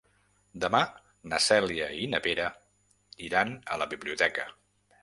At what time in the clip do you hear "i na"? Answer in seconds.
1.99-2.23